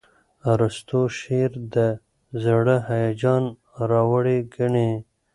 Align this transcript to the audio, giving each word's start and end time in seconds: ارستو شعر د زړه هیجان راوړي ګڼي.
ارستو 0.51 1.01
شعر 1.19 1.51
د 1.75 1.77
زړه 2.43 2.75
هیجان 2.89 3.43
راوړي 3.91 4.37
ګڼي. 4.55 4.91